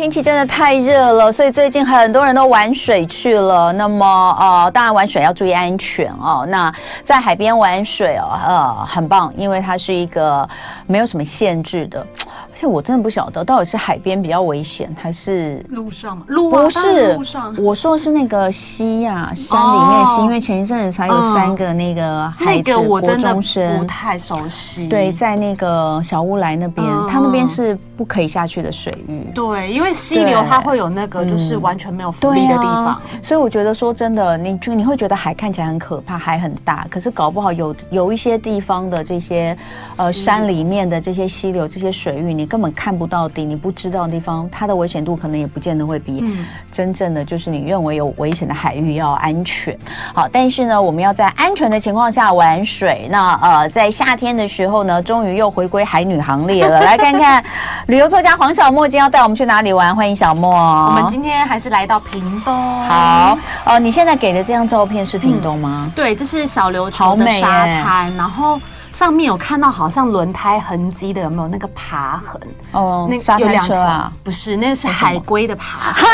[0.00, 3.70] 天气真的太热了，所以最近很多人都玩水去了。
[3.70, 6.46] 那么，呃，当然玩水要注意安全哦。
[6.48, 6.72] 那
[7.04, 10.48] 在海边玩水哦，呃，很棒，因为它是一个
[10.90, 12.04] 没有什么限制的。
[12.52, 16.24] 而且我真的不晓得，到底是海边比较危险，还是路上吗？
[16.26, 17.54] 路啊，不是路上。
[17.58, 24.88] 我说的是那个溪呀，山里面溪，因为前一阵子才有三个那个孩子国中生，不太熟悉。
[24.88, 29.30] 对，在那个小乌来那边，他那边是不可以下去的水域。
[29.34, 39.56] 对，因为溪流它会有那个就是完全没有浮力的地方，所以我觉得说真的，你就你会觉得海看起来很可怕，海很大，可是搞不好有有一些地方的这些
[39.96, 46.24] 呃山里面的这些溪流、这些水域，你根本看不到底，你不知道的地方，它的危险度可能也不见得会比
[46.70, 49.76] 真正的就是你认为有危险的海域要安全。
[50.14, 53.08] 好，但是呢，我们要在安全的情况下玩水。
[53.10, 56.80] 那呃，在夏天的时候呢，终于又回归海女行列了。
[56.80, 57.44] 来看看
[57.88, 59.94] 旅游作家黄小莫今天要带我们去哪里玩？
[59.94, 60.50] 欢迎小莫。
[60.50, 62.54] 我们今天还是来到屏东。
[62.84, 65.84] 好，呃，你现在给的这张照片是屏东吗？
[65.86, 68.60] 嗯、对，这是小琉球的沙滩，然后。
[68.92, 72.40] 上面有看到好像轮胎痕迹的，有没有那个爬痕？
[72.72, 74.12] 哦，那个有两条啊？
[74.24, 76.06] 不是，那个是海龟的爬痕。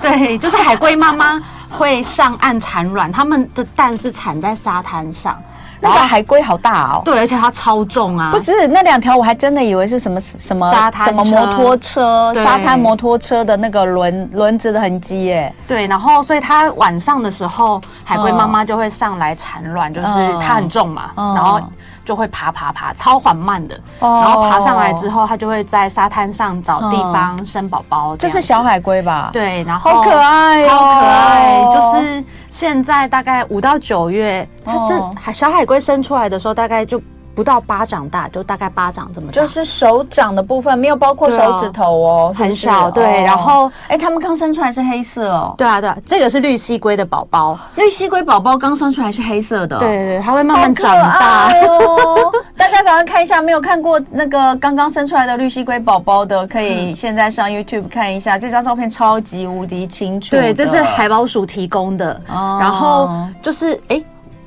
[0.00, 5.40] 对，就是海龟妈妈会上岸产卵，它们的蛋是产在沙滩上。
[5.82, 8.30] 那个海龟好大哦，对，而且它超重啊。
[8.30, 15.54] 不是那两条，我还真的以为是什么什么沙滩什么摩托车，沙滩摩托车的那个轮轮子的痕迹耶。
[15.66, 20.06] 对，然后所以它晚上的时候，海龟妈妈就会上来产卵，就是
[20.38, 21.60] 它很重嘛，然后。
[22.04, 23.78] 就会爬爬爬，超缓慢的。
[24.00, 28.16] 然后爬上来之后，它就会在沙滩上找地方生宝宝。
[28.16, 29.30] 这是小海龟吧？
[29.32, 31.64] 对，然后好可爱，超可爱。
[31.72, 37.00] 就是现在大概五到九月，它是海小海龟生出来的时候，大概就。
[37.40, 42.90] 不到巴掌大，就大概巴掌这么大，就是手掌的部分，没有包括手指头哦，很少。
[42.90, 45.54] 对，然后，哎，他们刚生出来是黑色哦。
[45.56, 49.78] 对啊，对啊，这个是绿蜥龟的宝宝，绿蜥龟宝宝刚生出来是黑色的。
[49.78, 52.30] 对对，它会慢慢长大哦。
[52.58, 60.32] 大家赶快看一下，没有看过那个刚刚生出来的绿蜥龟宝宝的，可以现在上 YouTube 看一下，这张照片超级无敌清楚。
[60.32, 62.20] 对，这是海宝鼠提供的。
[62.28, 63.08] 然后
[63.40, 64.02] 就是哎。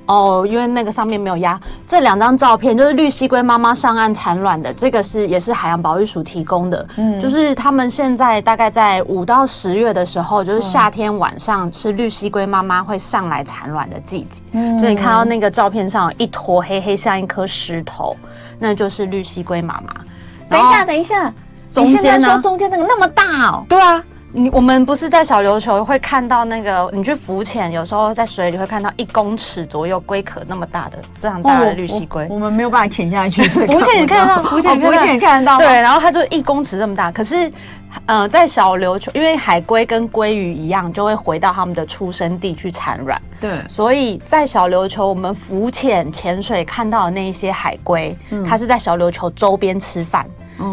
[0.06, 6.88] 哦，因为那个上面没有压这两张照片，就是绿蜥龟妈妈上岸产卵的，这个是也是海洋保育署提供的。
[6.98, 14.42] 嗯，就是他们现在大概在五到十月的时候，就是夏天晚上是绿蜥龟妈妈会上来产卵的季节。
[14.52, 18.16] 嗯，所以你看到那个照片上有一坨黑黑像一颗石头，
[18.60, 19.94] 那就是绿蜥龟妈妈。
[20.50, 21.34] 等一下，等一下，
[21.72, 22.40] 中间呢？
[22.44, 23.66] 中间那个那么大哦？
[23.70, 24.04] 对啊。
[24.36, 32.26] 你我们不是在小琉球会看到那个，你去浮潜，有时候在水里会看到一公尺左右龟壳那么大的这样大的绿蜥龟。
[32.32, 35.60] 我们没有办法潜下去，浮潜也看得到，浮潜浮潜也看得到。
[35.60, 37.12] 对，然后它就一公尺这么大。
[37.12, 37.52] 可是，
[38.08, 43.22] 呃，在小琉球，因为海龟跟鲑鱼一样，就会回到他们的出生地去产卵。
[43.40, 50.26] 对，所以在小琉球，我们浮潜潜水看到的那一些海龟，它是在小琉球周边吃饭。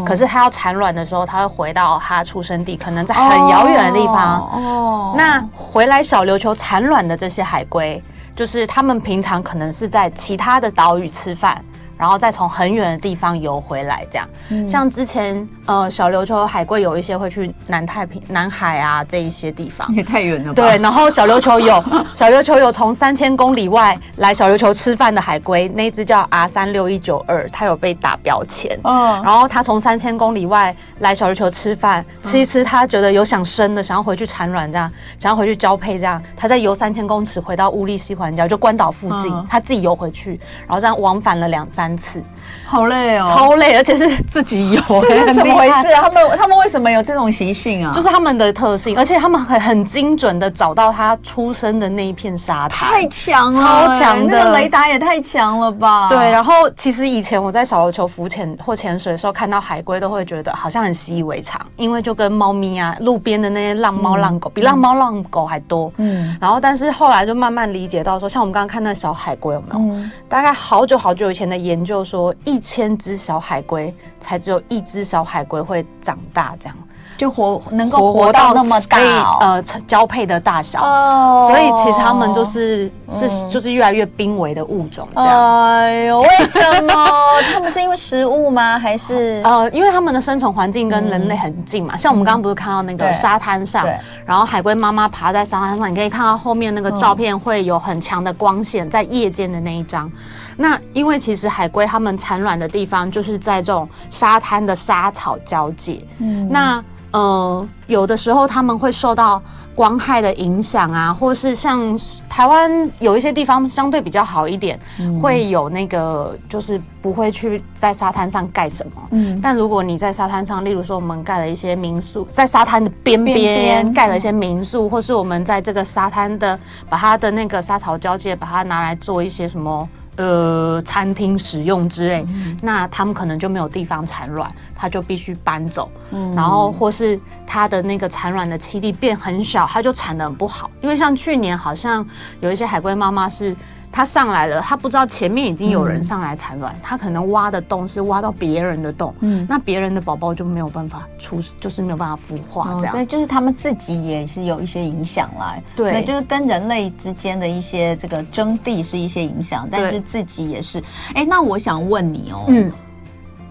[0.05, 4.39] 可是它要产卵的时候，它会回到它出生地，可能在很遥远的地方。
[4.53, 8.01] 哦，那回来小琉球产卵的这些海龟，
[8.35, 11.63] 就是他们平常可能是在其他的岛屿吃饭。
[12.01, 14.27] 然后再从很远的地方游回来，这样。
[14.49, 20.55] 嗯、像之前呃小琉球海龟有一些会去南太平南海啊这一些地方， 也太远了吧。
[20.55, 21.83] 对，然后小琉球有
[22.15, 28.79] 小琉球有从三千公里外来小琉球吃饭的海龟，那只叫 R 三六一九二，它有被打标签。
[28.83, 29.21] 嗯。
[29.21, 41.90] 然后它从三千公里外来小琉球吃饭，吃一吃，它觉得有想生的，想要回去产卵，这样想要回去交配，这样，它再游三千公尺回到乌利西环礁，就关岛附近，它、嗯、自己游回去，然后这样往返了两三。
[41.97, 42.21] 次，
[42.65, 46.01] 好累哦，超累，而且是自己游， 这是怎么回事啊？
[46.01, 47.91] 他们他们为什么有这种习性啊？
[47.93, 56.09] 就是他们的特性，而且他们很很精准的找到他出生的那一片沙滩，太强了，超强的，那个雷达也太强了吧？
[56.09, 65.91] 对，然后其实以前我在小琉球浮潜或潜水的时候，看到海龟都会觉得好像很习以为常，因为就跟猫咪啊，路边的那些浪猫浪狗，比浪猫浪狗还多。
[65.97, 70.01] 嗯，然后但是后来就慢慢理解到说，像我们刚刚看那小海龟有没有？
[70.29, 76.75] 大概好久好久以前的研究说，一千只小海龟才只有一只小海龟会长大，这样
[77.17, 78.97] 就活能够活到那么大，
[79.41, 80.81] 呃，交配的大小。
[80.81, 85.07] 哦，所以其实他们就是是就是越来越濒危的物种。
[85.13, 86.93] 这样，哎呦，为什么？
[87.53, 88.79] 他们是因为食物吗？
[88.79, 91.95] 还是 呃，因为他们的生存环境跟人类很近嘛？
[91.95, 93.85] 像我们刚刚不是看到那个沙滩上，
[94.25, 100.11] 然后海龟妈妈爬在沙滩上，你可以看到后面那个照片会有很强的光线，在夜间的那一张。
[100.57, 109.41] 那因为其实海龟它们产卵的地方就是在这种沙滩的沙草交界，嗯，那呃，有的时候它们会受到
[109.75, 111.97] 光害的影响啊，或是像
[112.29, 118.91] 台湾有一些地方相对比较好一点，嗯、会有那个就是不会去在沙滩上盖什么。
[119.11, 126.57] 嗯，但如果你在沙滩上，例如说我们盖了一些民宿，在沙滩的边边盖了一些民宿，或是我们在这个沙滩的
[126.89, 129.87] 把它的那个沙草交界，把它拿来做一些什么。
[130.17, 140.69] 呃，餐厅使用之类，嗯、那他们可能就没有地方产卵，他就必须搬走，嗯、然后或是他的那个产卵的栖地变很小，他就产的很不好。
[140.81, 142.05] 因为像去年好像
[142.39, 143.55] 有一些海龟妈妈是。
[143.91, 160.79] 他上来了，他不知道前面已经有人上来产卵，嗯、他可能挖的洞是挖到别人的洞，嗯，那别人的宝宝就没有办法出，就是没有办法孵化，这样，对、哦，就是他们自己也是有一些影响啦，对，那就是跟人类之间的一些这个争地是一些影响，但是自己也是，
[161.09, 162.71] 哎对，那我想问你哦，嗯。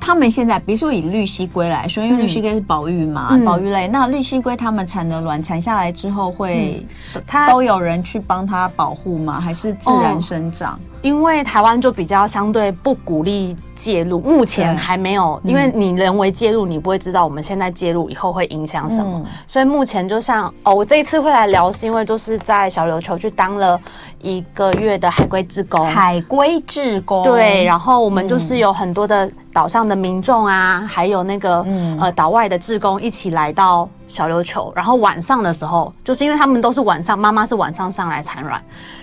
[0.01, 3.87] 他们现在，比如说以绿蜥龟来说，因为绿蜥龟是保育嘛，嗯、保育类。
[3.87, 9.39] 那绿蜥龟他们产的卵产下来之后会，会它都有人去帮它保护吗？
[9.39, 10.73] 还是自然生长？
[10.73, 15.41] 哦因为台湾就比较相对不鼓励介入，目前还没有。
[15.43, 19.11] 因为你人为介入，你不会知道我们现在介入以后会影响什么。
[19.15, 23.81] 嗯、所以目前就像哦，我这一次会来聊，是因为就是在小琉球去当了
[24.21, 25.87] 一个月的海龟志工。
[25.87, 27.65] 海龟志工，对。
[27.65, 34.73] 然后我们就是有很多的岛上的民众啊，还有那个、嗯、呃岛外的志工一起来到小琉球。
[34.77, 38.63] 然后晚上的时候，就是因为他们都是晚上，妈妈是晚上上来产卵。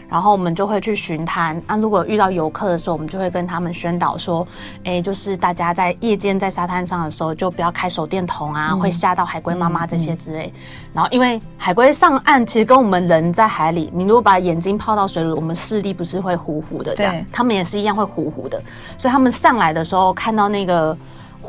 [0.10, 4.48] 然后我们就会去巡滩啊，如果遇到游客的时候，我们就会跟他们宣导说，
[4.86, 10.48] 哎，就是大家在夜间在沙滩上的时候，就不要开手电筒啊，嗯、会吓到海龟妈妈这些之类。
[10.48, 10.62] 嗯嗯、
[10.94, 18.58] 然后因为海龟上岸，其实跟我们人在海里，你如果把眼睛泡到水里，我们视力不是会糊糊的这样，对他们也是一样会糊糊的，
[18.98, 20.98] 所以他们上来的时候看到那个。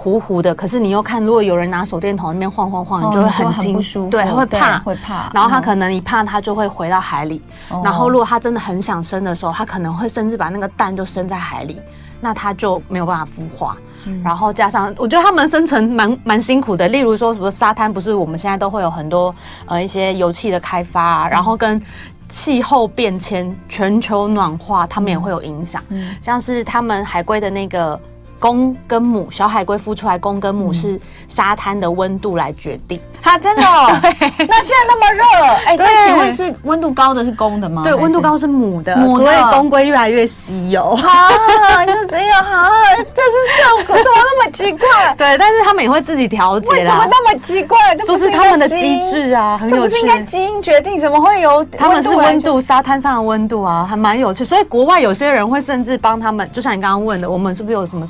[0.01, 5.29] 糊糊的，可是你又看，如果有人拿手电筒那边晃晃晃，你就会很惊，对，会怕，会怕。
[5.35, 7.43] 然后他可能一怕，他就会回到海里。
[7.83, 11.83] 然后如果他真的很想生的时候，他可能会甚至把那个蛋就生在海里，
[12.21, 13.77] 那他就没有办法孵化。
[14.23, 16.87] 然后加上，我觉得他们生存蛮蛮辛苦的。
[16.87, 19.35] 例如说什么沙滩，不是我们现在都会有很多
[19.67, 21.83] 呃一些油气的开发啊，然后跟
[22.29, 25.83] 气候变迁、全球暖化，他们也会有影响。
[25.89, 28.01] 嗯，像是他们海龟的那个。
[28.39, 30.99] 公跟母，小海龟孵出来，公跟母是
[31.29, 33.01] 沙滩的温度来决定。
[33.21, 33.63] 哈，真的？
[34.01, 35.25] 对那现在那么热，
[35.67, 37.83] 哎，对，请问是温度高的是公的吗？
[37.83, 40.91] 对，温度高是母的，母的，所以公龟越来越稀有。
[41.03, 44.89] 啊，就是这样哈，这是这样，怎么那么奇怪？
[45.19, 46.71] 对，但是他们也会自己调节。
[46.71, 47.77] 为什么那么奇怪？
[48.07, 49.83] 就是他们的机制啊，很有趣。
[49.83, 50.99] 这不是应该基因决定？
[51.01, 51.65] 怎么会有？
[51.77, 54.45] 他们是温度，沙滩上的温度啊，还蛮有趣。
[54.45, 58.07] 所以国外有些人会甚至帮他们，就像你刚刚问的，我们是不是有什么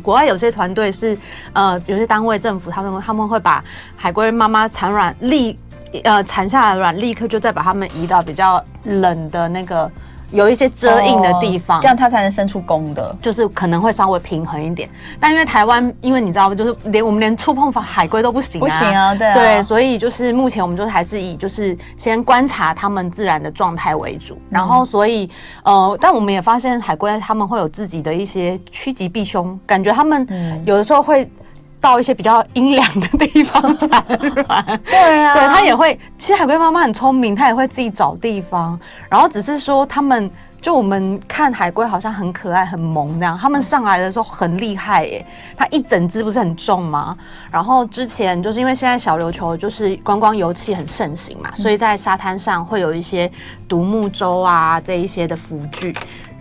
[0.00, 1.16] 国外有些团队是，
[1.52, 3.62] 呃，有些单位政府他们他们会把
[3.96, 5.58] 海龟妈妈产卵立，
[6.04, 9.90] 呃，产下来卵立刻就再把它们移到比较冷的那个
[10.32, 14.88] 有一些遮印的地方，这样它才能生出公的，就是可能会稍微平衡一点。
[15.20, 24.36] 但因为台湾，因为你知道，就是连我们连触碰海龟都不行，不行啊，对啊，对，所以就是目前我们就还是以就是先观察它们自然的状态为主。
[24.50, 25.30] 然后所以
[25.62, 30.26] 呃，但我们也发现海龟它们会有自己的一些趋吉避凶，感觉它们
[30.64, 31.30] 有的时候会。
[31.82, 35.98] 到一些比较阴凉的地方产卵， 对啊，对，它也会。
[36.16, 38.78] 其实海龟妈妈很聪明，它也会自己找地方。
[39.10, 43.36] 然后只是说，他们就我们看海龟好像很可爱、很萌那样。
[43.36, 47.16] 他们上来的时候很厉害耶，它一整只不是很重吗？
[47.50, 53.28] 然后之前就是因为现在小琉球就是观光游憩很盛行嘛，所以在沙滩上会有一些
[53.68, 55.92] 独木舟啊这一些的浮具。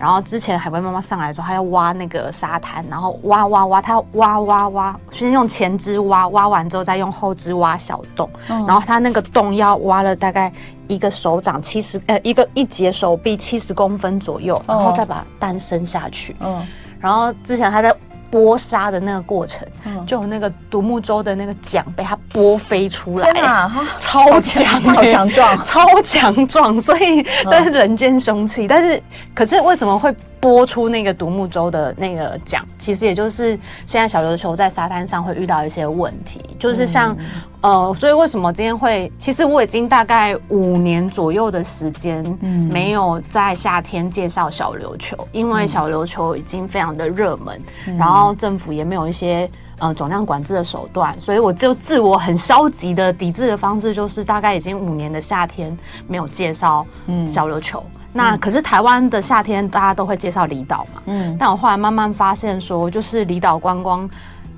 [0.01, 10.51] 然后之前海龟妈妈上来的时候，她要挖那个沙滩，然后挖挖挖，她要挖挖挖，先用前肢挖，挖完之后再用后肢挖小洞，嗯、然后她那个洞要挖了大概
[10.88, 16.36] 一个手掌七十，呃，一个一节手臂七十公分左右，然后再把蛋生下去。
[16.39, 16.65] 嗯，
[17.00, 17.96] 然后之前她在。
[18.31, 23.29] 剥沙的那个过程，嗯、就有那个独木舟的那个桨被它剥飞出来，
[24.00, 28.65] 超强，好强壮， 超强壮，所以但是人间凶器。
[28.65, 30.15] 嗯、但是，可是为什么会？
[30.41, 37.15] 拨出那个独木舟的那个奖，其实也就是现在小琉球在沙滩上会遇到一些问题，就是像，
[37.62, 39.12] 嗯、呃，所以为什么今天会？
[39.19, 42.25] 其实我已经大概五年左右的时间，
[42.71, 56.83] 没有在夏天介绍小琉球，因为小琉球已经非常的热门，嗯、然后政府也没有一些呃总量管制的手段，所以我就自我很消极的抵制的方式，就是大概已经五年的夏天没有介绍
[57.31, 57.83] 小琉球。
[57.93, 61.01] 嗯那可是台湾的夏天，大家都会介绍离岛嘛。
[61.06, 64.10] 嗯，但我后来慢慢发现说，就是离岛观光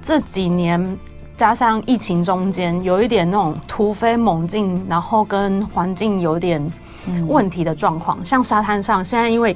[0.01, 0.97] 这几年，
[1.37, 6.59] 加上疫情中间有一点那种突飞猛进，然后跟环境有点
[7.27, 9.55] 问题的状况，嗯、像沙滩上现在因为。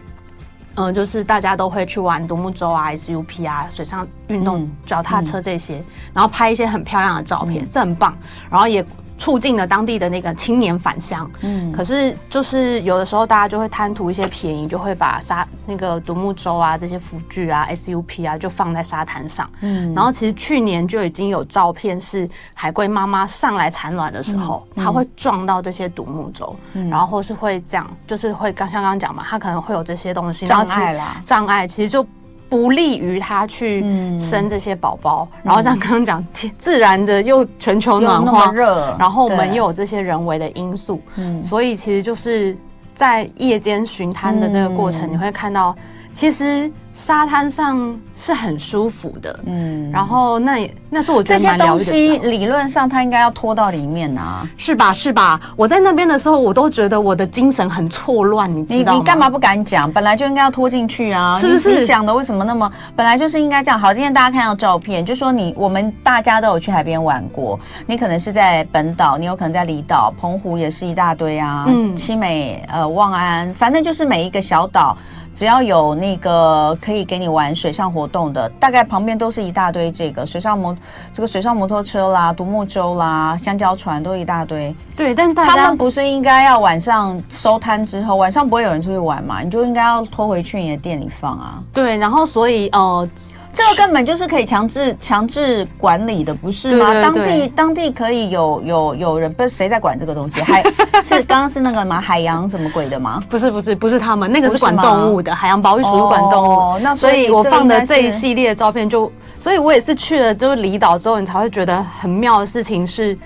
[0.79, 8.15] 嗯，就是大家都会去玩独木舟啊、SUP 啊、水上运动、脚踏车这些，嗯、然后拍一些很漂亮的照片，嗯、这很棒。
[8.47, 8.85] 然后也。
[9.17, 32.05] 促进了当地的那个青年返乡，嗯，可是就是有的时候大家就会贪图一些便宜，就会把沙那个独木舟啊这些浮具啊 SUP 啊就放在沙滩上，嗯，然后其实去年就已经有照片是海龟妈妈上来产卵的时候，它、会撞到这些独木舟，嗯、然后或是会这样，就是会刚像刚刚讲嘛，它可能会有这些东西障碍啦，障碍其实就。
[32.49, 33.81] 不利于它去
[34.19, 36.25] 生这些宝宝，嗯、然后像刚刚讲，
[36.57, 42.55] 自然的又全球暖化，热，然后我们又有这些人为的因素，嗯，所以其实就是
[42.95, 45.75] 在夜间巡滩的这个过程，嗯、你会看到，
[46.13, 46.71] 其实。
[46.97, 51.21] 沙滩上是很舒服的，嗯，然后那也那是我。
[51.21, 54.91] 这些东西理论上它应该要拖到里面啊，是吧？
[54.91, 55.39] 是吧？
[55.55, 58.91] 我在那边的时候，我都觉得我的精神很错乱，你知道吗？
[58.93, 59.91] 你你干嘛不敢讲？
[59.91, 61.81] 本来就应该要拖进去啊，是不是？
[61.81, 62.71] 你讲的为什么那么？
[62.95, 63.79] 本来就是应该这样。
[63.79, 74.97] 好，今天大家看到照片，就说你我们大家都有去海边玩过，你可能是在本岛，你有可能在离岛，澎湖也是一大堆啊，嗯，七美呃望安，反正就是每一个小岛。
[75.35, 80.73] 只要有那个可以给你玩水上活动的，大概旁边都是一大堆这个水上摩
[81.11, 84.73] 这个水上摩托车啦、独木舟啦、香蕉船都一大堆。
[84.95, 89.41] 对，但大家他们不是应该要晚上收摊之后，晚上不会有人出去玩嘛？
[89.41, 91.61] 你就应该要拖回去你的店里放啊。
[91.73, 93.09] 对，然后所以呃。
[93.53, 96.93] 这个根本就是可以强制强制管理的，不是吗？
[96.93, 100.41] 对对对，当地当地可以有有有人，不是谁在管这个东西？
[100.41, 100.63] 还
[101.01, 103.23] 是刚刚是那个嘛海洋什么鬼的吗？
[103.29, 106.51] 不是不是不是他们，那个是管动物的，海洋保育署管动物。
[106.51, 113.17] 哦，那所以我放的这一系列的照片就，所以我也是去了就是离岛之后，你才会觉得很妙的事情是。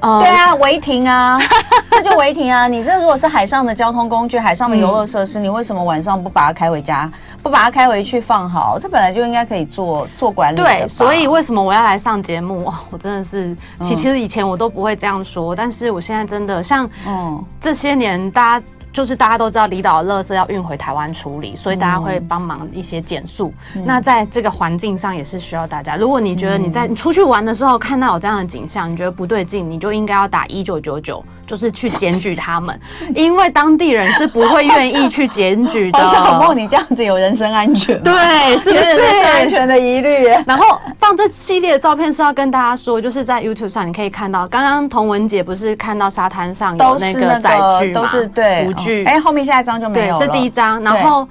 [0.00, 1.38] Uh, 对啊，违停啊，
[1.90, 2.68] 这就违停啊！
[2.68, 7.10] 你这如果是海上的交通工具、海上的游乐设施，嗯、你为什么晚上不把它开回家，
[7.42, 8.78] 不把它开回去放好？
[8.78, 10.56] 这本来就应该可以做做管理。
[10.56, 12.70] 对，所以为什么我要来上节目？
[12.90, 18.66] 我真的是，其实以前我都不会这样说，嗯、但是我现在真的像，嗯，这些年大家。
[18.96, 23.52] 就是大家都知道离岛的垃圾要运回台湾处理，所以大家会帮忙一些减速。
[23.74, 25.96] 嗯、那在这个环境上也是需要大家。
[25.96, 31.22] 如果你觉得你在你出去玩的时候看到有这样的景象，你觉得不对劲，你就应该要打一九九九。
[31.46, 32.76] 就是去检举他们，
[33.14, 36.08] 因为当地人是不会愿意去检举的。
[36.08, 38.02] 小梦， 你这样子有人身安全？
[38.02, 40.26] 对，是不是安全的疑虑？
[40.44, 48.00] 然后放这系列的照片是要跟大家说，就是在 YouTube 上你可以看到，刚刚童文姐不是看到沙滩上有那个载具吗？
[48.00, 48.66] 都是对
[49.06, 50.20] 哎，后面下一张就没有了。
[50.20, 51.26] 这第一张，然后。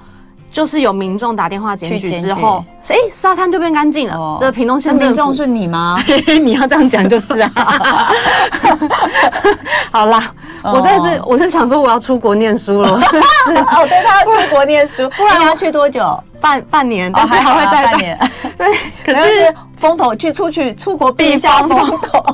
[0.48, 4.16] 就是有民众打电话检举之后，哎、欸，沙滩就变干净了。
[4.16, 6.02] 哦、这屏东县民众是你吗？
[6.42, 7.50] 你要这样讲就是啊。
[9.92, 10.32] 好啦，
[10.62, 12.98] 哦、我真的是，我是想说我要出国念书了。
[12.98, 13.04] 是
[13.52, 16.18] 哦，对，他要出国念书，不然你要去多久？
[16.40, 18.18] 半半年，但是还会再半年。
[18.56, 18.66] 对，
[19.04, 22.24] 可是风头去出去出国避一下风头。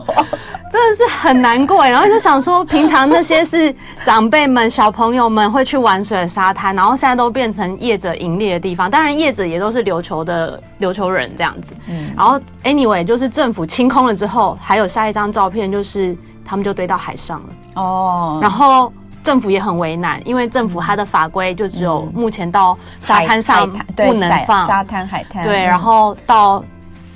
[0.72, 8.90] 真的是很难过，然后就想说，平常那些是长辈们、小朋友们会去玩水的沙滩，然后现在都变成业者盈利的地方。
[8.90, 11.74] 当然，业者也都是琉球的琉球人这样子。
[11.88, 17.82] 嗯，然后 anyway，就是政府清空了之后，还有下一张照片，就是他们就堆到海上了。
[17.82, 18.90] 哦，然后
[19.22, 26.64] 政府也很为难，因为政府它的法规就只有目前到沙滩上不能放沙滩海滩，对，然后到。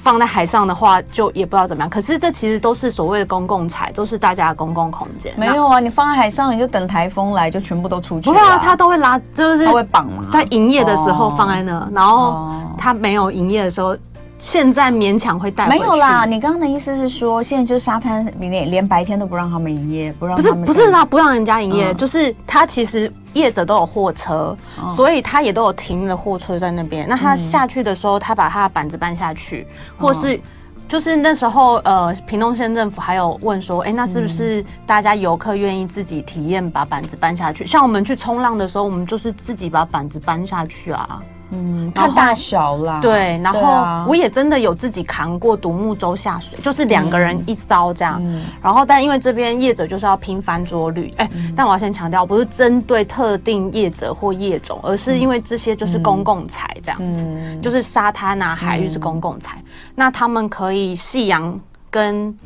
[0.07, 1.91] 放在海上的话，就也不知道怎么样。
[1.91, 5.35] 可是这其实都是所谓的公共财，都是大家的公共空间。
[5.37, 8.33] 没有啊，你放在海上，你就等台风来，就全部都出去了。
[8.33, 10.25] 不会啊，他都会拉，就是他会绑嘛。
[10.33, 13.97] 在营业的时候放在那，然后他没有营业的时候。
[14.39, 15.67] 现在勉强会带。
[15.69, 20.37] 没有啦，你刚刚的意思是说，现在就是沙滩连连白天都不让他们营业，不让。
[20.37, 27.09] 不是不是啦，不让人家营业，嗯、就是他其实业者都有货车，嗯、所以他也都有停了货车在那边。
[27.09, 29.67] 那他下去的时候，他把他的板子搬下去，
[29.99, 30.39] 嗯、或是
[30.87, 37.67] 就是那时候呃，屏东县政府还有问说，哎、欸，那是不是大家游客愿意自己体验把板子搬下去？
[37.67, 41.21] 像我们去冲浪的时候，我们就是自己把板子搬下去啊。
[41.51, 42.99] 嗯，看大小啦。
[43.01, 48.21] 对，然后我也真的有自己扛过独木舟下水，就是两个人一艘这样。
[48.25, 57.25] 嗯，然后但因为这边业者就是要拼翻桌率，哎，但我要先强调，不是针对特定业者或业种，而是因为这些就是公共财这样子，
[57.63, 59.63] 就是沙滩啊、海域是公共财，
[59.95, 61.59] 那他们可以夕阳
[61.91, 62.37] 跟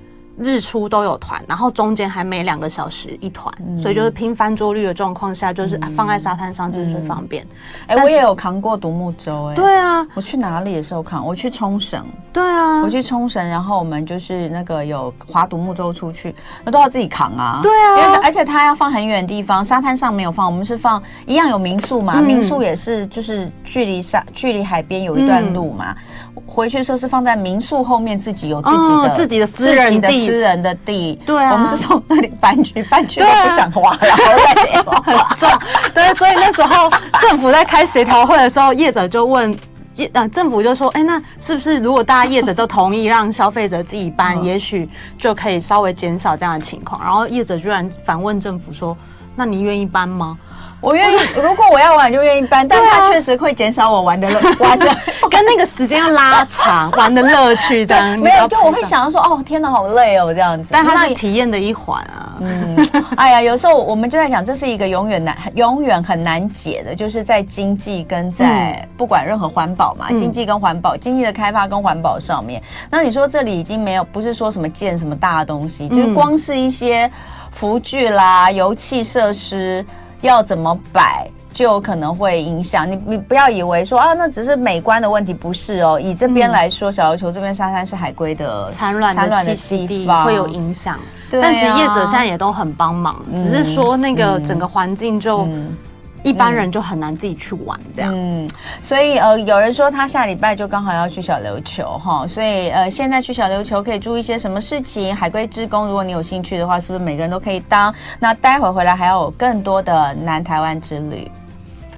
[0.41, 7.47] 日出都有团，然后中间还每两个小时一团，嗯、所以就是拼翻桌率的状况下，就是放在沙滩上就是最方便。
[7.87, 11.25] 哎、嗯欸，我也有扛过独木舟，哎，对啊，我去哪里的时候扛？
[11.25, 17.61] 我去冲绳，对啊，我去冲绳，然后我们就是那个有划独木舟出去，那都要自己扛啊。
[17.63, 25.95] 对啊，因为而且它要放很远的地方，沙滩上没有放，我们是放一样有民宿嘛，嗯、民宿也是就是距离沙距离海边有一段路嘛。
[26.37, 31.21] 嗯、回去的时候是放在民宿后面，自己有自己的、哦、自己的私人地，私人的地。
[31.25, 35.49] 对啊，我们是从那里搬去搬去都不想挖了，好累，很重。
[35.95, 39.57] 对，所以那时候政府在开协调会的时候，业者就问
[39.97, 47.03] 业，呃，政府就说，哎，那是不是如果大家业者都同意让消费者自己搬，嗯、也许就可以稍微减少这样的情况？
[47.03, 48.97] 然后业者居然反问政府说，
[49.37, 50.39] 那你愿意搬吗？
[50.81, 54.87] 我愿意， 如果我要玩就愿意搬，但它确实会减少我玩的乐， 玩的
[55.31, 58.19] 跟那个时间要拉长，玩的乐趣这样。
[58.19, 60.69] 没有，就我会想到说，哦，天哪，好累哦，这样子。
[60.73, 62.37] 但它是体验的一环啊。
[62.41, 72.63] 嗯，哎呀，有时候我们就在想，这是一个永远难、永远很难解的，就是在经济跟在不管任何环保嘛，经济跟环保、经济的开发跟环保上面。
[72.89, 77.11] 那你说这里已经没有，不是说什么建什么大的东西，就是光是一些
[77.53, 79.85] 服具啦、油气设施。
[80.21, 85.99] 要怎么摆就有可能会影响你，你不要以为说啊，那只是美观的问题，不是哦。
[86.01, 90.99] 以这边来说，嗯、小琉球这边沙滩是海龟的产卵的栖息地，会有影响。
[91.31, 95.43] 对啊、但其实业者现在也都很帮忙，嗯、只是说那个整个环境就。
[95.47, 95.77] 嗯
[96.23, 98.49] 一般人就很难自己去玩这样，嗯，
[98.83, 105.15] 所以呃，有人说他下礼拜就刚好要去小琉球哈，所以呃，现在去小琉球可以注意一些什么事情？
[105.17, 107.95] 海归职工，如果你有兴趣的话，是不是每个人都可以当？
[108.19, 111.31] 那待会回来还要有更多的南台湾之旅。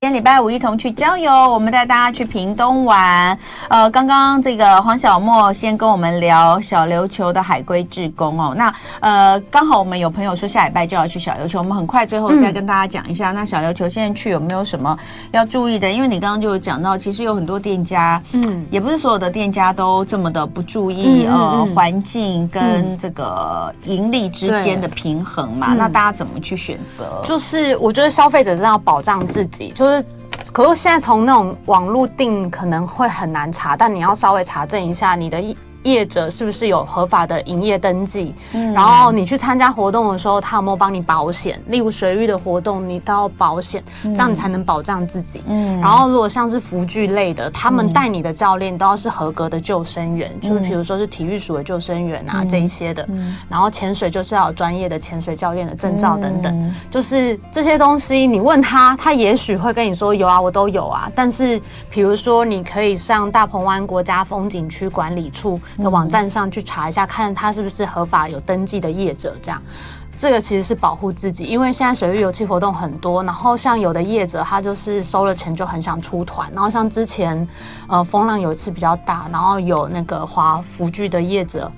[0.02, 3.38] 今天礼拜五一同去郊游，我们带大家去屏东玩。
[3.68, 8.52] 呃，刚刚这个黄小莫先跟我们聊小琉球的海龟志工哦。
[8.52, 13.30] 那呃，刚好我们有朋友说下礼拜就要去小琉球，我们很快最后再跟大家讲一下。
[13.30, 14.98] 嗯、那小琉球现在去有没有什么
[15.30, 15.88] 要注意的？
[15.88, 25.68] 因为你刚刚就有讲到，其实有很多店家，嗯，也不是所有的店家都这么的不注意、嗯、呃环境跟这个盈利之间的平衡嘛。
[25.70, 27.22] 嗯、那大家怎么去选择？
[27.24, 29.91] 就是我觉得消费者真的要保障自己，就是。
[30.52, 35.40] 可是现在从那种网络订可能会很难查，但你要稍微查证一下你的。
[35.82, 38.34] 业者是不是有合法的营业登记？
[38.52, 41.60] 嗯，然后你去参加活动的时候，他有没有帮你保险？
[41.68, 45.42] 例如水域的活动，你都要保险，嗯、这样你才能保障自己。
[45.48, 53.04] 嗯，然后如果像是浮具类的，他们带你的教练都要是合格的救生员，嗯、就是比如说是体育署的救生员啊、嗯、这一些的。
[53.08, 61.10] 嗯，然后潜水就是要有专业的潜水教练的证照等等，嗯、就是这些东西，你问他，他也许会跟你说有啊，我都有啊。
[61.14, 65.60] 但是比如说，你可以上大鹏湾国家风景区管理处。
[65.78, 69.62] 的网站上去查一下，看他是不是合法有登记的业者，这样，
[70.16, 77.46] 这个其实是保护自己，因为现在水域游憩活动很多，然后像有的业者他就是收了钱就很想出团，然后像之前
[77.88, 81.70] 呃风浪有一次比较大，然后有那个划浮具的业者。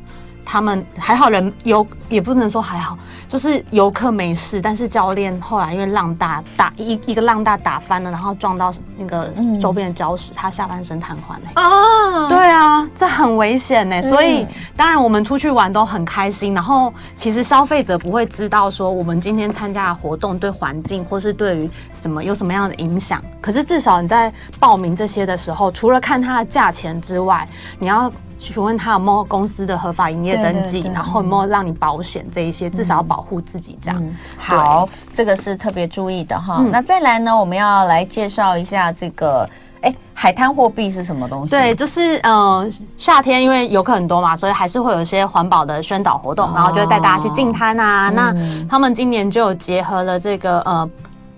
[0.45, 2.97] 他们还好，人游也不能说还好，
[3.29, 11.51] 就是游客没事，但是教练后来因为浪大打一一个浪大打翻了，然后撞到那个周边的礁石，嗯、他下半身瘫痪嘞。
[11.55, 14.03] 啊，对啊，这很危险呢。
[14.03, 23.23] 所以当然我们出去玩都很开心，然后其实消费者不会知道说我们今天参加的活动对环境或是对于什么有什么样的影响。
[23.41, 28.13] 可是至少你在报名这些的时候，除了看它的价钱之外，你要。
[28.53, 34.03] 询问他有没有公司的合法营业登记，然后有没有让你保险这一些，嗯、至少要保护自己这样。
[34.03, 36.57] 嗯、好，这个是特别注意的哈。
[36.61, 39.49] 嗯、那再来呢，我们要来介绍一下这个，
[39.81, 41.51] 哎，海滩货币是什么东西？
[41.51, 48.11] 对，就是嗯、呃，夏天因为游客很多嘛，所以还是会有一些环保的宣导活动，哦、然后就会带大家去净滩啊。
[48.11, 50.91] 嗯、那他们今年就有结合了这个呃。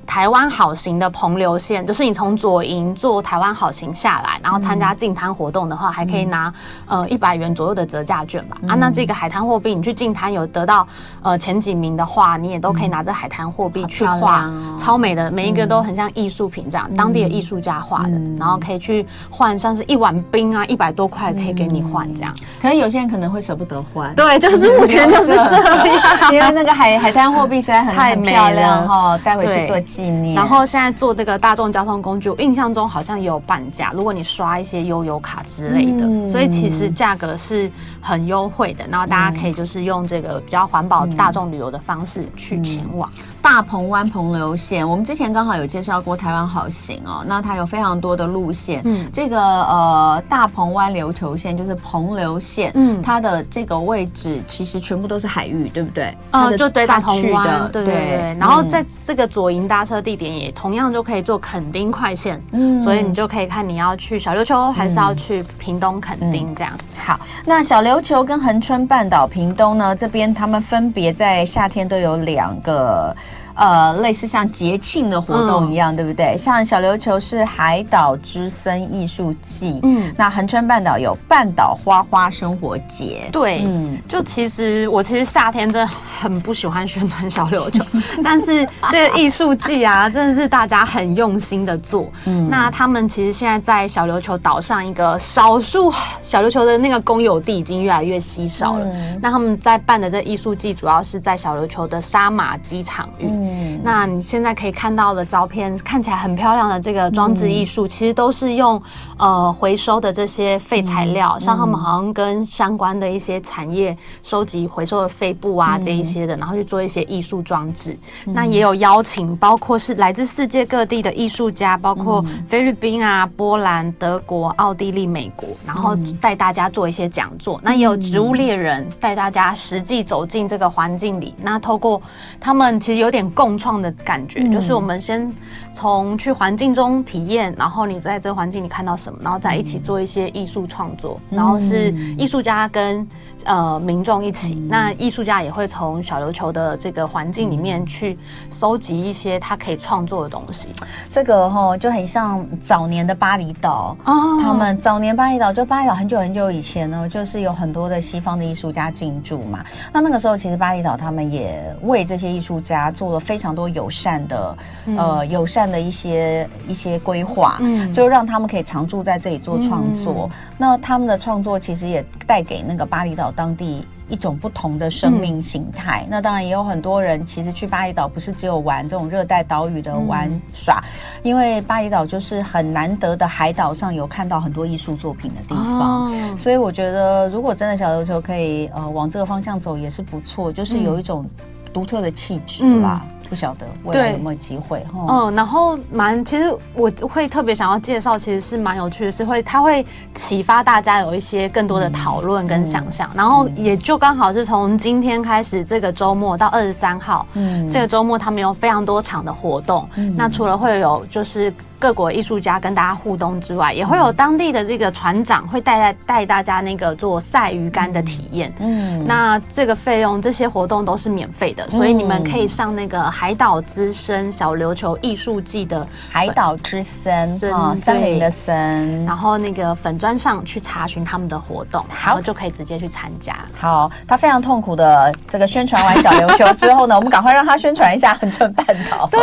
[0.06, 6.52] 台湾好行的澎流线，就是你从左营坐台湾好行下来，然后参加进滩活动的话，还可以拿
[6.86, 8.56] 呃一百元左右的折价券吧。
[8.68, 10.86] 啊，那这个海滩货币，你去进滩有得到
[11.22, 22.32] 呃前几名的话，你也都可以拿着海滩货币去画，超美的，每一个都很像艺术品这样，当地的艺术家画的，然后可以去换，像是一碗冰啊，一百多块可以给你换这样。
[22.62, 29.76] 可是有些人可能会舍不得换，对，就是目前就是这样， 因为那个海海滩货币实在很很漂亮哈，带回去做。
[29.96, 30.34] 纪念。
[30.34, 37.70] 然后现在做这个大众交通工具，我印象中好像也有半价，如果你刷一些悠游卡之类的，嗯、所以其实价格是
[38.06, 38.86] 很优惠的。
[38.88, 43.10] 然后大家可以就是用这个比较环保大众旅游的方式去前往。
[43.16, 48.82] 嗯嗯大鹏湾彭流线，我们之前刚好有介绍过台湾好行哦，那它有非常多的路线。
[48.84, 56.12] 嗯，这个呃大鹏湾琉球线就是彭流线，嗯，它的这个位置其实全部都是海域，对不对？
[56.32, 58.36] 嗯，就对大鹏湾，对对对。
[58.36, 66.72] 然后在这个左营搭车地点也同样就可以坐垦丁快线，嗯，所以你就可以看你要去小琉球还是要去屏东垦丁这样。
[66.96, 73.14] 好，那小琉球跟恒春半岛、屏东呢这边，他们分别在夏天都有两个。
[73.56, 76.36] 呃，类似像节庆的活动一样，嗯、对不对？
[76.36, 87.82] 像小琉球是海岛之森艺术季，嗯，那横川半岛有半岛花花生活节，对，嗯，就其实我其实夏天真的很不喜欢宣传小琉球，
[88.22, 92.12] 但是这个艺术季啊，真的是大家很用心的做。
[92.26, 95.90] 嗯，那他们其实现在在小琉球岛上一个少数
[96.22, 98.84] 小琉球的那个公有地已经越来越稀少了。
[98.84, 103.26] 嗯、那他们在办的这艺术季，主要是在小琉球的沙马机场域。
[103.30, 108.82] 嗯嗯，那你现在可以看到的照片，看起来很漂亮的这个装置艺术，其实都是用
[109.18, 117.96] 呃回收的这些废材料，像他们好像跟相关的一些产业收集回收的废布啊这一些的，然后去做一些艺术装置。
[118.24, 127.60] 那也有邀请，包括是来自世界各地的艺术家，包括菲律宾啊、波兰、德国、奥地利、美国，然后带大家做一些讲座。
[127.62, 132.00] 那也有植物猎人带大家实际走进这个环境里，那透过
[132.40, 133.26] 他们其实有点。
[133.36, 135.30] 共创的感觉，就是我们先
[135.74, 143.06] 从去环境中体验，然后你在这个环境里看到什么，然后再一起做一些艺术创作，然后是艺术家跟。
[143.44, 148.18] 呃，民众一起，嗯、那艺术家也会从小琉球的这个环境里面去
[148.50, 150.70] 收集一些他可以创作的东西。
[151.08, 159.64] 这个哈、哦、就很像早年的巴厘岛哦，他们早年巴厘岛就巴厘岛很久很久以前呢，就是有很多的西方的艺术家进驻嘛。
[159.92, 170.30] 那那个时候其实巴厘岛他们也为这些艺术家做了非常多友善的、嗯、呃友善的一些一些规划，嗯，就让他们可以常住在这里做创作。
[170.32, 173.26] 嗯、那他们的创作其实也带给那个巴厘岛。
[173.36, 191.26] 当地一种不同的生命形态，嗯、那当然也有很多人其实去巴厘岛不是只有玩这种热带岛屿的玩耍，嗯、因为巴厘岛就是很难得的海岛上有看到很多艺术作品的地方，哦、所以我觉得如果真的小琉球可以呃往这个方向走也是不错，就是有一种
[191.72, 193.02] 独特的气质吧。
[193.04, 195.06] 嗯不晓得未来有没有机会哈？
[195.08, 199.84] 嗯，然后蛮，其实我会特别想要介绍，其实是蛮有趣的，是会它会
[200.14, 211.52] 启发大家有一些更多的讨论跟想象，然后也就刚好是从今天开始这个周末到二十三号，嗯，这个周末他们有非常多场的活动，嗯、那除了会有就是。
[211.78, 218.52] 各国艺术家跟大家互动之外，也会有当地的这个船长会带带带大家那个做晒鱼干的体验。
[218.58, 233.36] 嗯，那这个费用这些活动都是免费的，所以你们可以上那个海岛之森小琉球艺术季的海岛之森啊，森林的森，然后那个粉砖上去查询他们的活动，然后就可以直接去参加。
[233.58, 239.06] 好，他非常痛苦的这个宣传完小琉球之后呢，我们赶快让他宣传一下恒春半岛。
[239.10, 239.20] 对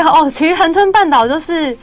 [0.00, 1.78] 哦，其实恒春半岛就是。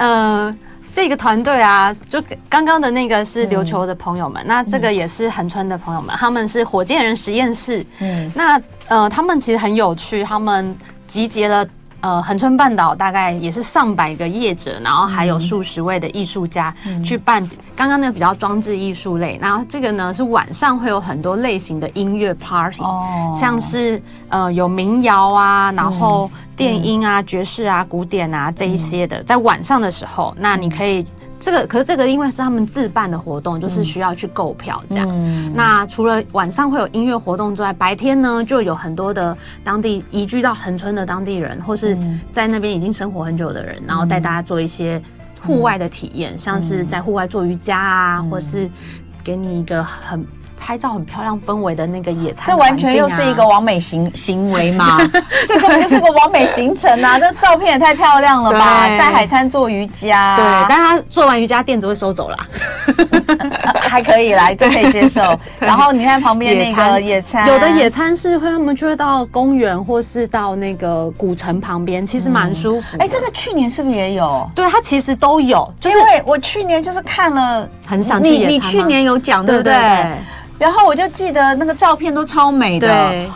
[0.00, 0.56] 嗯、呃，
[0.92, 7.84] 这个团队啊，就刚刚的那个是琉球的朋友们，嗯、那这个也是恒春的朋友们，他们是火箭人实验室。
[8.00, 10.74] 嗯，那呃，他们其实很有趣，他们
[11.06, 11.66] 集结了
[12.00, 17.48] 呃恒春半岛大概也是上百个业者，然后还有数十位的艺术家去办。
[17.76, 26.30] 刚刚那个比较装置艺术类，然后这个呢是晚上会有很多类型的音乐 party，哦，像是呃有民谣啊，然后。
[26.56, 31.06] 电音啊、爵士啊、古典啊这一些的，在晚上的时候，那你可以
[31.40, 35.54] 这个，可是这个因为是他们自办的活动，就是需要去购票这样。
[35.54, 41.96] 那除了晚上会有音乐活动之外，白天呢就有很多的当地移居到恒春的当地人，或是
[42.30, 45.02] 在那边已经生活很久的人，然后带大家做一些
[45.42, 48.70] 户外的体验，像是在户外做瑜伽啊，或是
[49.24, 50.24] 给你一个很。
[50.60, 54.98] 拍照很漂亮氛围的那个野餐，啊，这完全又是一个完美行行为嘛？
[55.48, 57.18] 这根本就是个完美行程啊！
[57.18, 62.36] 这照片也太漂亮了吧，在海滩做瑜伽，对，但他做完瑜伽垫子会收走了，
[63.80, 65.22] 还可以来，都可以接受。
[65.58, 72.86] 然后你看旁边那个野餐，有的野餐是会他们就会到公园或是到那个古城旁边，其实蛮舒服。
[72.98, 74.48] 哎，这个去年是不是也有？
[74.54, 79.72] 对，它其实都有，就是因为我去年就是看了，很想去你你去年有讲对不对？
[79.72, 80.18] 对对对
[80.60, 82.86] 然后我就记得那个照片都超美的。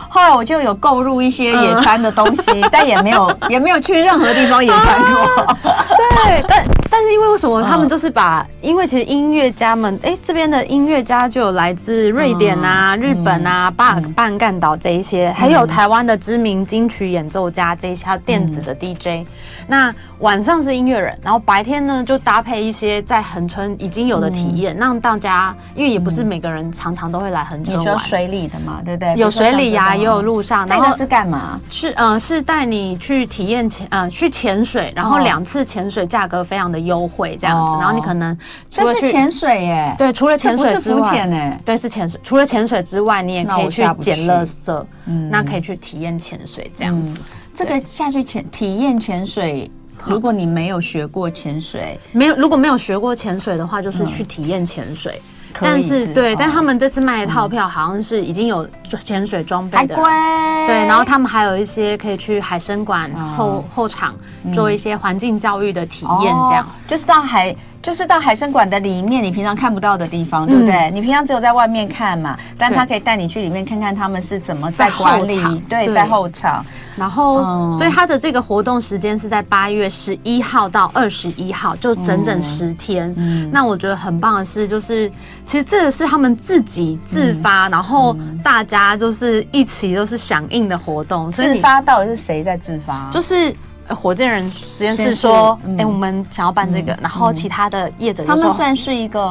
[0.07, 5.55] 后来我就有购入一些野餐的东西，嗯、 但也没有也没有去任何地方野餐过。
[5.97, 19.27] 对，但但是因为为什么他们就是把，嗯、因为其实音乐家们，哎，这边的音乐家就有来自瑞典啊、嗯、日本啊、巴尔干岛这一些，嗯、还有台湾的知名金曲演奏家这一些，电子的 DJ、嗯。
[19.67, 27.85] 那晚上是音乐人，然后白天呢就搭配一些在恒春已经有的体验，嗯、让大家，因为也不是每个人常常都会来恒春玩。
[27.85, 29.15] 你说水里的嘛，对不对？
[29.15, 30.65] 有水里呀、啊，也有路上。
[30.67, 31.59] 那个是干嘛？
[31.69, 37.73] 是嗯、呃，是带你去体验潜，呃，去潜水，然后两次潜水价格非常的优惠，这样子。
[37.73, 38.37] 哦、然后你可能
[38.69, 39.95] 这是潜水耶？
[39.97, 42.19] 对，除了潜水之外，哎，对，是潜水。
[42.23, 47.17] 除了潜水之外，你也可以去捡垃圾，嗯，那可以去体验潜水这样子。
[47.19, 47.23] 嗯、
[47.55, 49.69] 这个下去潜体验潜水。
[50.05, 55.19] 如果你没有学过潜水，没有如果没有学过潜水的话，就是去体验潜水。
[55.61, 58.67] 但是对，但他们这次卖的套票好像是已经有
[59.03, 64.15] 潜水装备的，对，然后他们还有一些可以去海参馆后后场
[64.53, 66.67] 做一些环境教育的体验，这样。
[66.87, 67.55] 就是到海。
[67.85, 70.73] 就是到海参馆的里面，你平常看不到的地方，对不对？
[70.73, 76.65] 嗯、你平常只有在外面看嘛，但他可以带你去里面看看他们是怎么在管理，对，在后场。
[76.95, 83.13] 然后，嗯、所以他的这个活动时间是在八月十一号到二十一号，就整整十天。
[83.17, 85.07] 嗯、那我觉得很棒的是，就是
[85.45, 91.31] 其实这个是他们自己自发，嗯、然后大家就是一起都是响应的活动。
[91.31, 93.11] 所以自发到底是谁在自发？
[93.11, 93.53] 就是。
[93.89, 99.21] 火箭人实验室说：“哎，我们想要办这个，然后其他的业者他们算是一个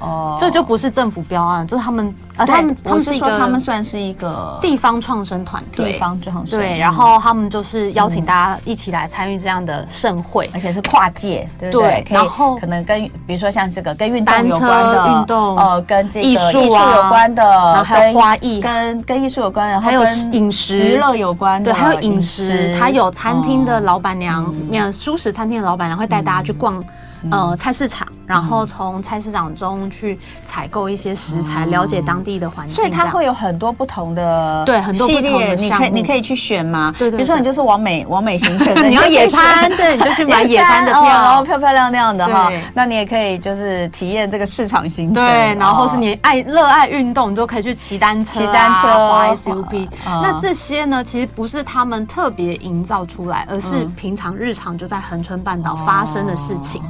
[0.00, 12.04] 呃，这就不是政府标案，就是他们啊，他们他们是说他们算是一个地方创生团队，地方创生对，然后他们就是邀请大家一起来参与这样的盛会，而且是跨界，对不对？
[12.10, 20.78] 然后可能跟比如说像这个跟运动有关的运动，呃，跟这个艺术有关的，然后还有花艺，跟跟艺术有关的，还有饮食。
[20.80, 23.99] 娱乐有关的，对，还有饮食，它有餐厅的老。
[24.00, 26.82] 老板娘，那蔬食餐厅的老板娘会带大家去逛，
[27.30, 28.08] 呃，菜市场。
[28.30, 36.94] 然后从菜市场中去采购一些食材，了解当地的环境，所以它会有很多不同的对很多不同的你可以你可以去选吗？
[36.96, 37.16] 对对。
[37.16, 42.48] 比如说你就是往美往美行程， 你要野餐，对，你就去买野餐的 票，然后漂漂亮亮的哈。
[42.72, 45.54] 那你也可以就是体验这个市场行程，对。
[45.56, 49.88] 然后是你爱热爱运动，你就可以去骑单车、骑单车、滑 SUP。
[50.04, 56.80] 那这些呢，其实不是他们特别营造出来，而是平常日常就在恒春半岛发生的事情。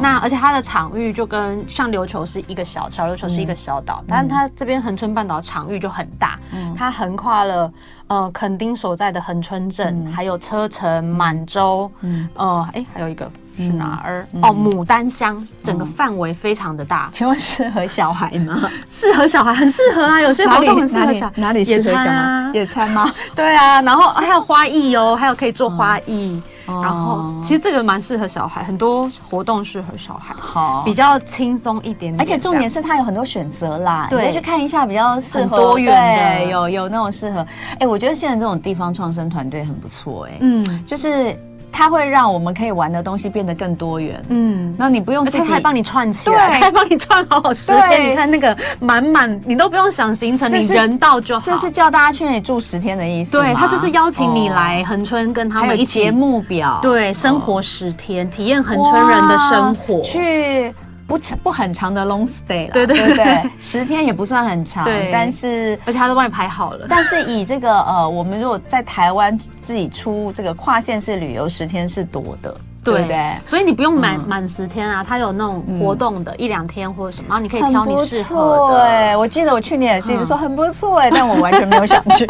[0.00, 7.72] 那而且它的场域就跟像琉球是一个小小琉球是一个小岛，嗯、但它这边恒春半岛场域就很大，嗯、它横跨了
[8.06, 14.26] 呃垦丁所在的恒春镇，嗯、还有车城、满洲，嗯，呃，哎、欸，还有一个是哪儿？
[14.32, 17.08] 嗯、哦，牡丹乡，整个范围非常的大。
[17.12, 18.70] 请问适合小孩吗？
[18.88, 21.32] 适合小孩，很适合啊，有些活动很适合小孩。
[21.36, 22.50] 哪里适合小孩？
[22.54, 23.10] 野餐吗？
[23.34, 26.32] 对啊，然后还有花艺哦，还有可以做花艺。
[26.34, 32.20] 嗯然后，其实这个蛮适合小孩，很多活动适合小孩，好，比较轻松一点点。
[32.20, 37.46] 而且重点是它有很多选择啦，对，去看一下比较适合多元的，有有那种适合。
[37.78, 41.36] 哎，我觉得现在这种地方创生团队很不错，哎，嗯，就是。
[41.70, 48.10] 它会让我们可以玩的东西变得更多元，嗯，那你不用，而且还帮你串起来， 还帮你串好好十天。
[48.10, 51.44] 你看那个满满，你都不用想行程，你人到就好。
[51.44, 53.32] 这是叫大家去那里住十天的意思。
[53.32, 60.74] 对，他就是邀请你来恒春，跟他们一起节目表，对，生活十天，体验恒春人的生活，去。
[61.08, 66.86] 不长不很长的 long stay 了，对对对，对，十天也不算很长，对，但是而且他都帮你排好了。
[66.88, 72.54] 但是以这个呃，我们如果在台湾自己出这个跨县市旅游，十天是多的。
[72.92, 73.36] 对不对？
[73.46, 78.80] 所以你不用满满十天啊，它有那种活动的，一两天或者什么，然后你可以挑你适合的。
[78.80, 82.26] 对，我记得我去年也是说很不错哎， 但我完全没有想去，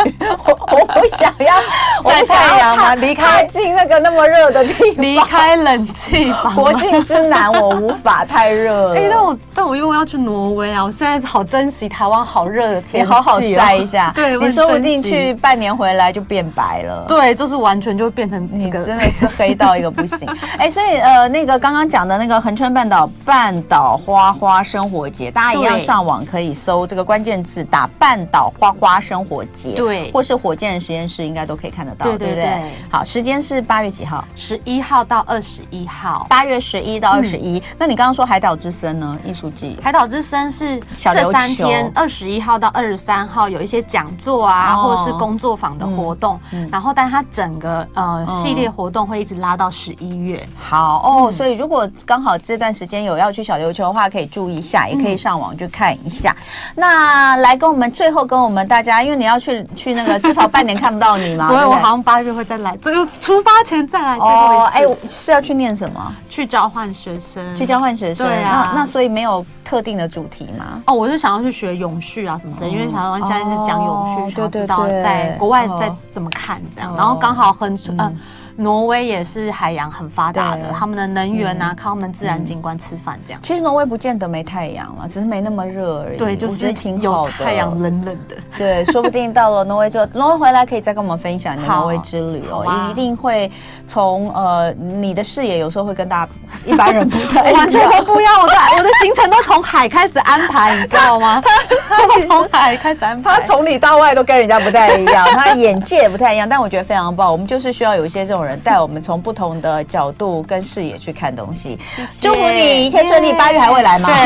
[0.47, 1.55] 我 我不想要
[2.03, 8.97] 晒太阳嘛，离开进那个那么热的地方，离开冷气房，国境之南我无法，太热了。
[8.97, 14.12] 哎，但我但我因为要去挪威啊，我现在好珍惜台湾好热的天气，好好晒一下。
[14.14, 17.05] 对，你说不定去半年回来就变白了。
[17.07, 20.29] 对，就是完全就变成那个真的是黑到一个不行。
[20.56, 32.72] 哎，所以呃，那个刚刚讲的那个恒春半岛半岛花花生活节，大家一样上网可以搜这个关键字，打半岛花花生活节，对，或是火箭实验室，应该都可以看得到，对对对。
[32.90, 34.24] 好，时间是八月几号？
[34.34, 37.62] 十一号到二十一号，八月十一到二十一。
[37.78, 39.16] 那你刚刚说海岛之声呢？
[39.24, 50.28] 艺术季，海岛之声是这三天，二十一号到二十三号有一些讲座啊，或者是工作坊的活动，然后但它整个呃系列活动会一直拉到十一月。
[50.29, 50.47] 月。
[50.57, 56.31] 好哦，嗯、所以如果刚好这段时间有要去小琉球的话，可以注意一下，也可以上网去看一下。
[56.31, 64.17] 嗯、那来跟我们最后跟我们大家，因为你要去去那个至少半年看不到你嘛， 对，我好像八月会再来，这个出发前再来。
[64.19, 66.14] 哦，哎，是要去念什么？
[66.29, 68.27] 去交换学生，去交换学生。
[68.27, 70.83] 对啊，那那所以没有特定的主题吗？
[70.87, 78.17] 哦，我是想要去学永续啊什么的，因为台湾现在是讲永续，想要知道在国外在怎么看这样，然后刚好很嗯。
[78.61, 83.40] 挪威也是海洋很发达的，他们的能源啊，靠他们自然景观吃饭这样。
[83.40, 86.18] 其实挪威不见得没太阳了，只是没那么热而已。
[86.18, 87.33] 对，就是挺好的。
[87.44, 88.35] 太阳冷冷的。
[88.59, 93.49] 对，说不定到了挪威之后，挪威回来可以再跟我们分享你的挪威之旅哦，一定会
[93.87, 96.33] 从呃你的视野有时候会跟大家
[96.66, 98.40] 一般人不太完全都不一样。
[98.42, 101.40] 我的我的行程都从海开始安排，你知道吗？
[101.88, 107.31] 他从海开始安排，他从里到外都跟人家不太一样，他眼界也不太一样，但我觉得非常棒。
[107.31, 108.47] 我们就是需要有一些这种人。
[108.61, 111.78] 带我们从不同的角度跟视野去看东西，
[112.20, 113.32] 祝福你一切顺利。
[113.32, 114.08] 八月还会来吗？
[114.11, 114.18] 对。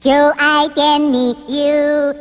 [0.00, 2.14] 就爱点你 UFO。